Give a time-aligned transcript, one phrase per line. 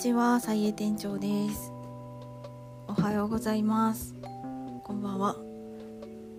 [0.00, 1.74] ちは、さいえ店長です。
[2.88, 4.14] おはようございます。
[4.82, 5.36] こんばんは。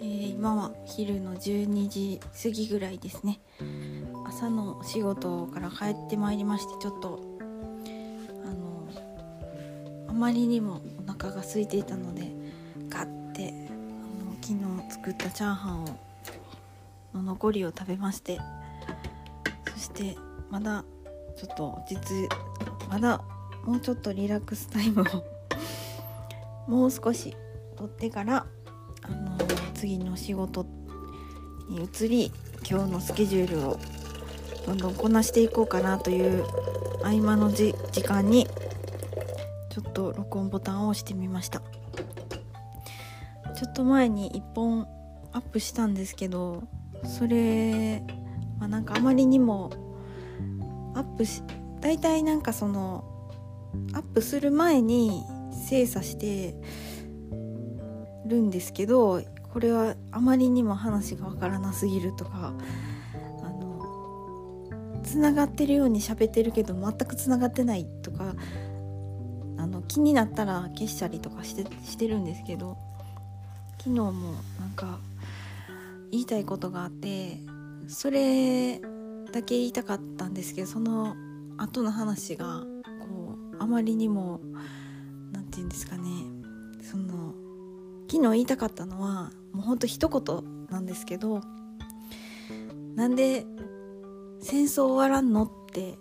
[0.00, 3.38] えー今は昼の12時過ぎぐらいですね。
[4.26, 7.20] 朝の仕事から帰ってまいりまして、ちょっと
[8.44, 8.88] あの
[10.08, 12.32] あまりにもお腹が空いていたので、
[12.88, 13.72] ガッてあ
[14.24, 15.88] の昨日作ったチャーハンを
[17.14, 18.40] の残りを食べまして、
[19.72, 20.16] そして
[20.50, 20.84] まだ
[21.36, 22.28] ちょっと実
[22.90, 23.22] まだ
[23.66, 25.04] もうちょっとリラックスタイムを
[26.70, 27.36] もう少し
[27.76, 28.46] 取ってから
[29.02, 29.38] あの
[29.74, 30.66] 次の仕事
[31.68, 32.32] に移り
[32.68, 33.78] 今日のスケジュールを
[34.66, 36.44] どんどんこなしていこうかなという
[37.02, 38.46] 合間のじ時間に
[39.70, 41.60] ちょっと録音ボタンを押してみました。
[43.54, 44.88] ちょっと前に1本
[45.32, 46.64] アップしたんですけど
[47.04, 48.02] それ
[48.58, 49.70] はなんかあまりにも
[50.94, 51.42] アップし
[51.80, 53.04] 大体なんかその
[53.92, 55.22] アップする前に
[55.68, 56.54] 精査して
[58.26, 59.22] るんですけど
[59.52, 62.54] これはあまりにも話がわからなすぎるとか
[63.42, 68.34] あのつながってるように喋ってるけど全くつながってないとか
[69.56, 72.76] あの気になったら消したりとかしてしてるんですけど
[73.78, 74.12] 昨日も
[74.58, 74.98] なんか
[76.10, 77.38] 言いたいことがあって
[77.88, 78.80] それ
[79.32, 81.14] だけ言いたかったんですけどその
[81.58, 82.62] 後の話が
[83.58, 84.40] あまりにも
[85.32, 86.08] 何て言うんですかね
[86.82, 87.34] その
[88.10, 91.40] 昨日言いたかったのはもうほんと一言なんですけど
[92.94, 93.44] なんで
[94.40, 95.98] 戦争終わらんのって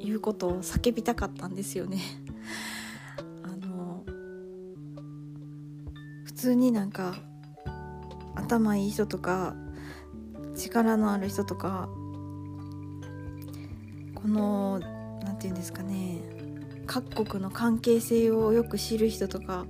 [0.00, 2.00] いうことを叫びたかったんですよね。
[3.44, 4.04] あの
[6.24, 7.14] 普通になんか
[8.34, 9.54] 頭いい人とか
[10.56, 11.88] 力のある人とか
[14.14, 14.80] この
[15.22, 16.35] 何て言うんですかね
[16.86, 19.66] 各国の関係性をよく知る人とか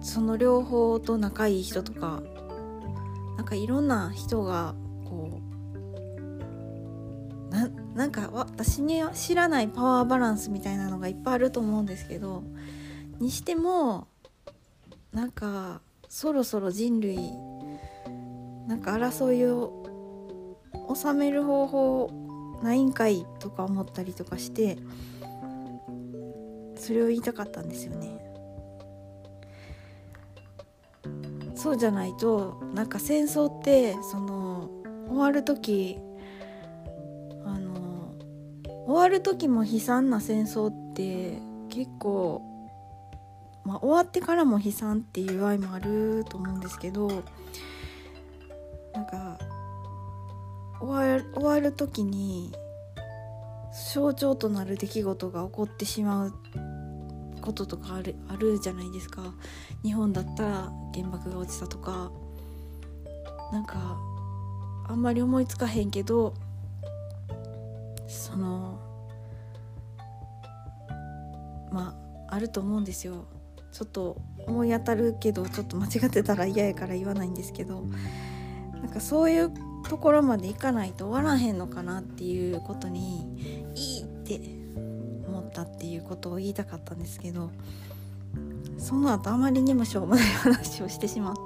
[0.00, 2.22] その両方と仲いい人とか
[3.36, 4.74] なんかいろんな人が
[5.04, 5.40] こ
[7.48, 12.42] うななんか私には知らないパワーバランスみたいなのがいっぱいあると思うんですけど
[13.20, 14.08] にしても
[15.12, 17.18] なんかそろそろ人類
[18.66, 20.58] なんか争いを
[20.94, 22.21] 収める方法
[22.62, 24.78] ないんかいとか思ったりとかして
[26.76, 28.22] それを言いたかったんですよね。
[31.54, 34.68] そうじゃないとなんか戦争ってその
[35.08, 35.98] 終わる時
[37.44, 38.14] あの
[38.86, 42.42] 終わる時も悲惨な戦争って結構
[43.64, 47.22] まあ終わってからも悲惨っていう場合もあると思うんですけど
[48.92, 49.38] なんか
[50.82, 52.52] 終わる終わる時に
[53.94, 56.34] 象徴となる出来事が起こってしまう
[57.40, 59.32] こととかあるあるじゃないですか。
[59.82, 62.10] 日本だったら原爆が落ちたとか。
[63.52, 63.98] なんか
[64.88, 66.32] あんまり思いつかへんけど
[68.08, 68.80] その
[71.70, 71.94] ま
[72.28, 73.26] ああると思うんですよ。
[73.72, 74.16] ちょっと
[74.46, 77.82] 思い当たるけどちょっと間違ってたら嫌やから言わないんですけど
[78.74, 79.50] なんかそういう
[79.92, 83.26] ところまでいかないと終わらへんのかなっていうことに
[83.74, 84.40] いいって
[85.28, 87.50] 思ったっていうことを言いたかったんですけど
[88.78, 91.42] その後あまりにもしょうもない話をしてしまって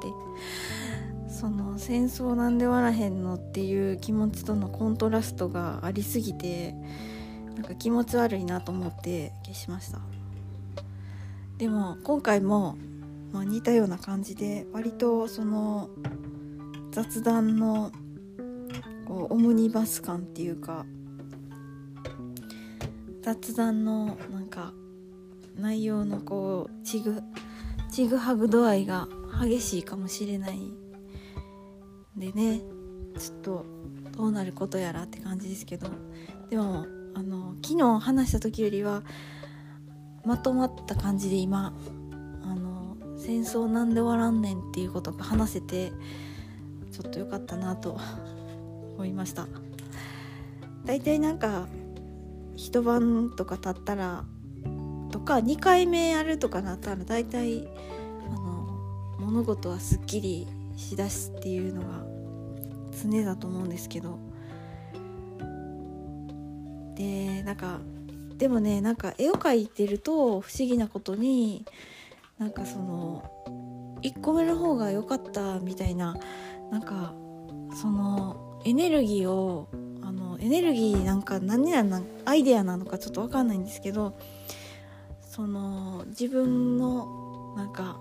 [1.28, 6.76] その戦争なんで終わらへんのっていう気持ちとのコントラストがありすぎて
[7.56, 9.98] なんか気持ち悪いなと思って消しました。
[11.58, 12.76] でも今回も、
[13.32, 15.90] まあ、似たような感じで割とその
[16.92, 17.90] 雑談の
[19.06, 20.84] こうオムニバス感っていうか
[23.22, 24.72] 雑談のなんか
[25.56, 27.22] 内容のこうちぐ
[27.90, 29.08] ちぐはぐ度合いが
[29.40, 30.58] 激しいかもしれない
[32.16, 32.60] でね
[33.18, 33.66] ちょっと
[34.16, 35.88] どうなることやらって感じですけど。
[36.50, 39.02] でもあの昨日話した時よりは
[40.24, 41.74] まとまった感じで今
[42.42, 45.92] あの戦争なんで終わらんねんっていうことが話せて
[46.92, 47.98] ちょっと良かったなと
[48.96, 49.46] 思いました。
[50.84, 51.66] 大体なんか
[52.56, 54.24] 一晩とか経ったら
[55.10, 57.68] とか2回目やるとかなったら大体
[58.26, 58.66] あの
[59.18, 60.46] 物事はすっきり
[60.76, 62.04] しだすっていうのが
[63.02, 64.18] 常だと思うんですけど。
[66.94, 67.78] でなんか
[68.38, 71.66] でもねなんか絵を描いてると不思議なことに
[72.38, 73.30] なんかその
[74.02, 76.16] 1個目の方が良かったみたいな
[76.70, 77.12] なんか
[77.74, 79.68] そのエネルギーを
[80.02, 84.18] あのエネルギーなんか何やなアイデアなのかちょっと分かんないんですけど
[85.20, 88.00] その自分のなんか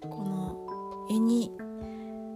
[0.00, 1.52] この絵に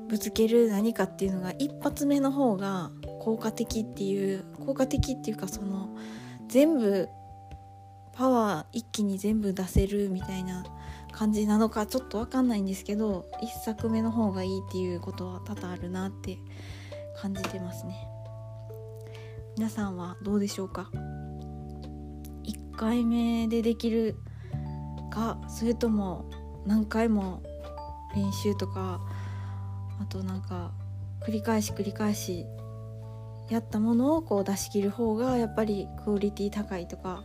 [0.08, 2.90] ぶつける何かっていうのが一発目の方が
[3.20, 5.88] 効果的っていう効果的っていうかその
[6.46, 7.08] 全部
[8.12, 10.64] パワー一気に全部出せるみたいな
[11.12, 16.38] 感じなのかちょっと分かんないんですけど1作目の方がいいっていうことは多々あるなって
[17.25, 18.06] 感じてますね。
[19.56, 20.91] 皆さんはどうでしょうか
[22.43, 24.17] ？1回目でできる
[25.11, 26.26] かそれとも
[26.67, 27.43] 何回も
[28.15, 29.00] 練習とか
[30.03, 30.73] あとなんか
[31.26, 32.44] 繰り返し繰り返し
[33.49, 37.25] やったものをこう出し切る方がやっぱりクオリティ高いとか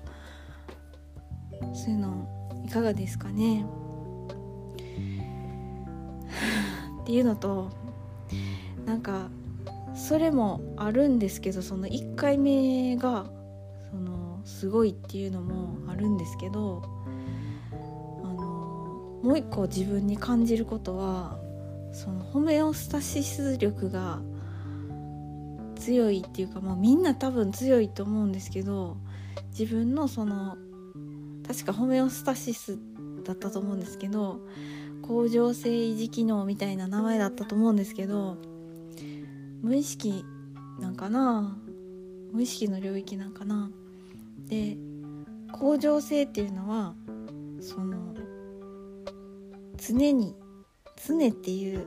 [1.74, 3.66] そういうのいかがですかね？
[7.02, 7.70] っていうのと
[8.86, 9.28] なんか
[10.10, 13.28] それもあるんですけどその1回目が
[13.92, 16.82] そのすごいっていうのもあるんですけど
[18.24, 18.34] あの
[19.22, 21.38] もう一個自分に感じることは
[21.94, 24.20] そのホメオスタシス力が
[25.76, 28.98] 強いっていうか、まあ、みんな多分強いと思うんですけど
[29.52, 30.58] 自分のその
[31.48, 32.80] 確かホメオスタシス
[33.26, 34.40] だったと思うんですけど
[35.04, 38.38] 甲状腺維持機能みたいな名前だったと思うんですけど
[39.62, 40.24] 無意識
[40.80, 41.58] なんかな？
[42.32, 43.70] 無意識の領域なんかな？
[44.48, 44.78] で
[45.52, 46.94] 甲状腺っていうのは
[47.60, 48.16] その
[49.78, 50.36] 常に
[51.06, 51.86] 常っていう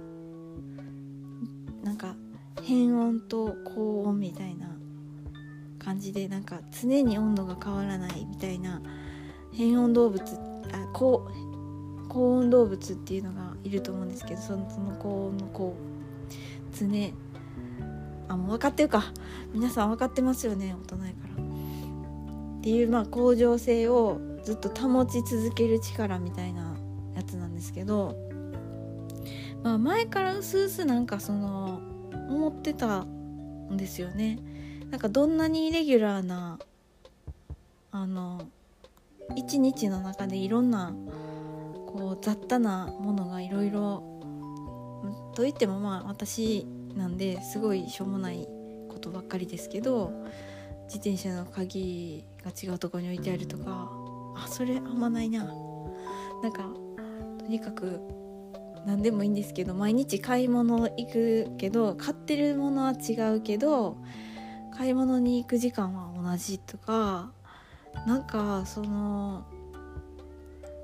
[1.83, 2.15] なんか
[2.63, 4.69] 変温と高温みたいな
[5.79, 8.81] 感じでなんか常に温度が変わらないみたいな
[9.53, 10.23] 変温動物
[10.73, 11.29] あ高
[12.09, 16.87] 高温動物っていうのがいると思うんですけどそのその高温のこう常
[18.33, 19.05] あもう分かってるか。
[19.53, 21.43] 皆さん分かってますよね大人やから。
[21.43, 26.77] っていうまあ向上性をずっと保ち続ける力みたいな
[27.15, 28.17] やつなんですけど。
[29.63, 31.81] まあ前からうすうすなんかその
[32.29, 34.39] 思ってたんですよね。
[34.91, 36.59] なんかどんなにイレギュラーな
[37.93, 38.47] あの
[39.37, 40.93] 一日の中でいろんな
[41.87, 44.03] こう雑多なものがいろいろ
[45.35, 46.67] といってもまあ私
[46.97, 48.47] なんですごいしょうもない
[48.89, 50.13] ことばっかりですけど
[50.85, 53.91] 自転車の鍵が違うとこに置いてあるとか
[54.37, 55.45] あそれあんまないな。
[56.43, 56.65] なんか
[57.39, 58.01] とにかく
[58.85, 63.97] 何でもいいんですけど毎日買い物行くけど買ってるものは違うけど
[64.77, 67.31] 買い物に行く時間は同じとか
[68.07, 69.45] なんかその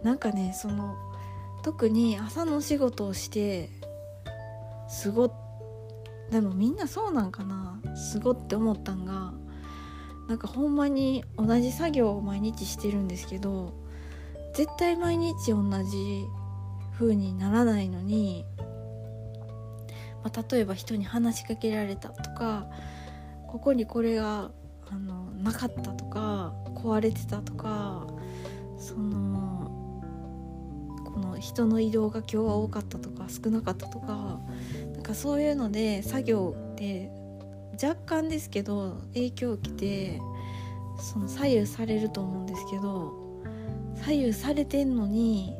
[0.02, 0.96] なんかねその
[1.62, 3.70] 特に朝のお仕事をして
[4.88, 5.28] すご
[6.30, 7.69] でもみんなそうなんかな。
[7.94, 9.32] すごって思ったんが
[10.28, 13.75] なんかほんまに同じ作業を毎日してるんですけど
[14.54, 16.25] 絶対毎日同じ
[16.94, 18.44] 風にならないのに、
[20.22, 22.66] まあ、例えば人に話しかけられたとか
[23.46, 24.50] ここにこれが
[24.90, 28.06] あのなかったとか壊れてたとか
[28.78, 30.02] その
[31.04, 34.40] この人の移動が今日は多かったとか少なかったとか
[35.08, 37.11] かそういうので作業で
[37.82, 40.21] 若干ですけど影響を受けて
[41.00, 43.42] その左右されると思うんですけど
[43.97, 45.56] 左右されてんのに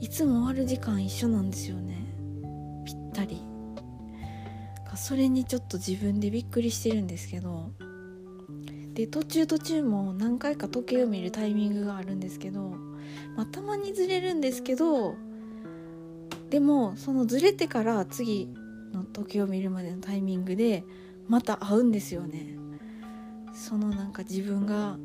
[0.00, 1.96] いつも終わる時間一緒なんですよね。
[2.84, 3.40] ぴったり。
[4.94, 7.72] それにちょっと自分でびっくりしてるんですけど。
[8.92, 12.74] で途中途中も何回か時計を見るタイミングがあるんですけど、
[13.36, 15.16] まあ、たまにずれるんですけど
[16.56, 18.48] でもそのずれてから次
[18.94, 20.84] の時を見るまでのタイミングで
[21.28, 22.56] また会うんですよね。
[23.52, 24.96] そのなんか自分が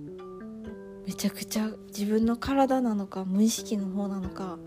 [1.06, 4.60] めちゃくちゃ自分の体なのか無意識の方なのか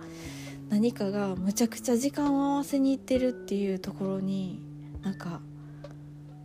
[0.68, 4.60] 何かがむちゃくちゃ時間を合わせにいってるっていうところに
[5.02, 5.40] なんか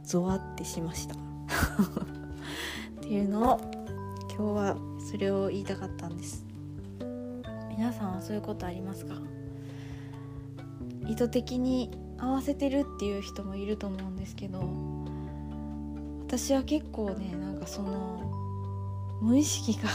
[0.05, 1.15] ゾワってしました。
[3.01, 3.61] っていうのを
[4.29, 4.77] 今日は
[5.11, 6.45] それを言いたかったんです。
[7.77, 9.38] 皆さんはそういうことありますか？
[11.07, 14.61] 意図的に合わせてるっていう人もいると思うんですけど
[16.27, 19.89] 私は結構ねなんかその無意識が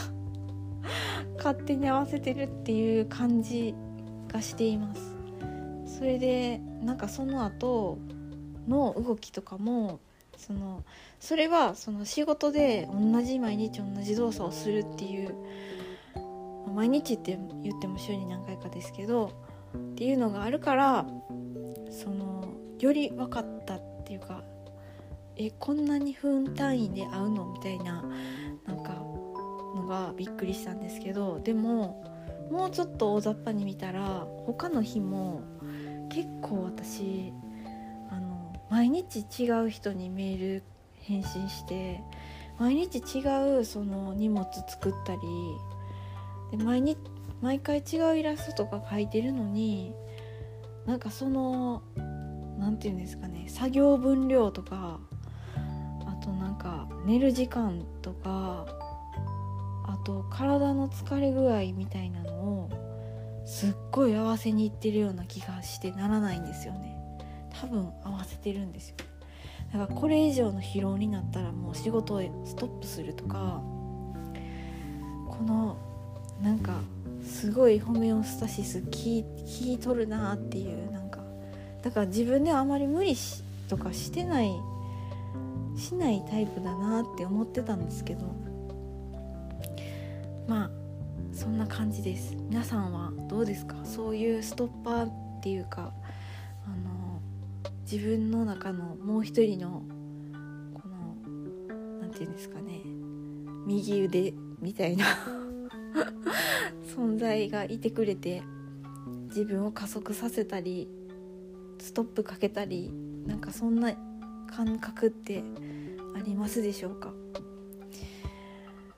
[1.36, 3.74] 勝手に合わせてるっていう感じ
[4.28, 5.14] がしています。
[5.86, 7.98] それでなんかその後
[8.66, 10.00] の動きとかも
[10.36, 10.82] その
[11.20, 15.34] それはその仕事で同じ毎日同じ動作をするっていう
[16.74, 19.30] 毎日って言っても週に何回かですけど
[19.74, 21.06] っていうのがあるから
[21.90, 24.42] そのより分かったっていうか
[25.36, 28.04] えこんなに分単位で会うのみたいな
[28.66, 28.94] なんか
[29.74, 32.04] のがびっくりしたんですけどでも
[32.50, 35.42] もうちょっと大雑把に見たら他の日も
[36.10, 37.32] 結構私
[38.10, 40.62] あの毎日違う人にメール
[41.00, 42.00] 返信して
[42.58, 45.20] 毎日違うその荷物作ったり
[46.56, 46.98] で毎日
[47.44, 49.94] 毎回違うイラストとか描いてるのに
[50.86, 51.82] なんかその
[52.58, 54.98] 何て言うんですかね作業分量とか
[56.06, 58.66] あとなんか寝る時間とか
[59.86, 62.70] あと体の疲れ具合みたいなのを
[63.44, 66.96] すっごい合わせにいってるような気がしてならないんですよね。
[67.60, 68.96] 多分合わせてるんですよ。
[69.70, 73.60] だからこれ以上の疲労になったらもう仕事をストップするとか
[75.28, 75.76] この
[76.40, 76.80] なんか
[77.24, 79.24] すごいホメオスタシス聞
[79.72, 81.20] いとるなっていうなんか
[81.82, 84.50] だから自分ではあまり無理しとかしてない
[85.76, 88.44] しないタイプだなって思ってたんですけど。
[90.46, 90.70] まあ
[91.32, 92.36] そんな感じです。
[92.36, 93.76] 皆さんはどうですか？
[93.84, 95.92] そういうストッパーっていうか
[96.66, 97.20] あの
[97.90, 99.82] 自分の中のもう一人の
[100.74, 101.16] この
[102.02, 102.82] 何て言うんですかね
[103.66, 105.06] 右腕みたいな。
[106.96, 108.42] 存在がいてくれて
[109.28, 110.88] 自分を加速させたり
[111.78, 112.90] ストップかけたり
[113.26, 113.92] なんかそんな
[114.46, 115.42] 感覚って
[116.16, 117.12] ありますでしょうか？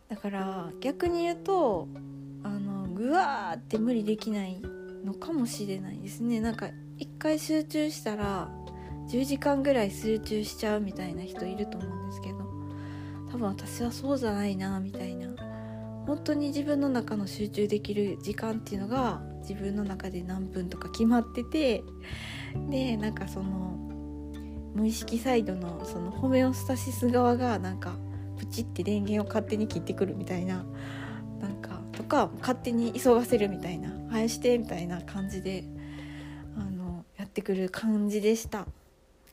[0.09, 1.89] だから逆に言うと
[2.43, 4.61] あのぐわーって無理できない
[5.05, 6.41] のかもしれないですね。
[6.41, 8.51] なんか一回集中したら
[9.09, 12.39] 10時間ぐらい集中しちゃうみたいな人いると思うんですけど
[13.31, 15.29] 多分私はそうじゃないなみたいな。
[16.07, 21.83] 本当に自分の中の集中できる時間っていうのが自分の中で何分とか決まってて
[22.71, 23.77] でなんかその
[24.75, 27.97] 無意識サイドのそのホメオスタシス側がなんか
[28.37, 30.65] プチって電源を勝手に切ってくるみたいな
[31.41, 35.65] なんかとか勝手に急がせるみたいな「生して」みたいな感じで
[36.57, 38.67] あのやってくる感じでした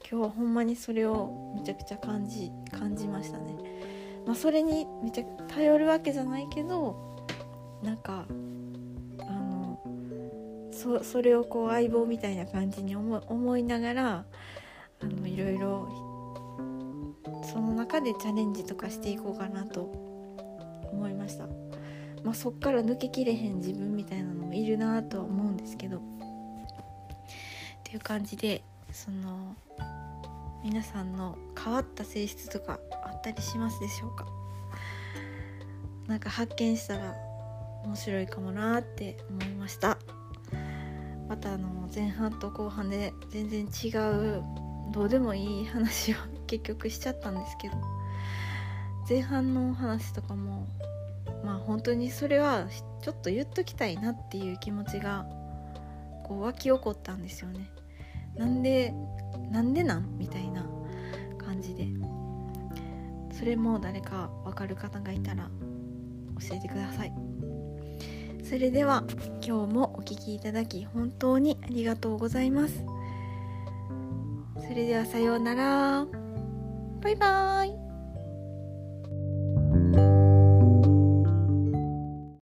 [0.10, 3.73] 今日はほんまにそれをめちゃくちゃ感じ感じましたね。
[4.26, 6.96] まあ、それにめっちゃ頼るわけじゃないけど
[7.84, 8.26] なんか
[9.20, 9.80] あの
[10.72, 14.26] そそれをこう相棒みたいな感じに思思いながら
[15.02, 15.90] あのいろいろ
[17.44, 19.82] その中でチャレンジとかしていこうかなと
[20.92, 21.48] 思いました、
[22.24, 25.98] まあ、そっから抜けきれへん自分みたいなのもいるなとは思うんですけど。
[25.98, 26.02] っ
[27.84, 29.56] ていう感じでその
[30.64, 34.26] 皆さんの変わった性質とかあったりしますでしょうか？
[36.08, 37.16] なんか発見したら
[37.86, 39.98] 面白いかもなって思いました。
[41.30, 44.44] またあの前半と後半で全然違う
[44.92, 46.16] どうでもいい話を
[46.48, 47.76] 結局しちゃったんですけど。
[49.10, 50.66] 前半の話とかも
[51.44, 52.68] まあ本当にそれは
[53.02, 55.26] ちょっと言っときたいなっていう気持ちが
[56.24, 57.70] こう湧き起こったんですよね。
[58.38, 58.94] なんで
[59.52, 60.18] なんでなん？
[60.18, 60.66] みたいな。
[61.64, 61.88] じで。
[63.32, 65.50] それも誰か分かる方がいたら
[66.48, 67.14] 教えてください。
[68.44, 69.04] それでは
[69.46, 72.84] 今日もお聴きいただき本当にありがとうございます。
[74.62, 76.06] それではさようなら。
[77.02, 77.83] バイバーイ。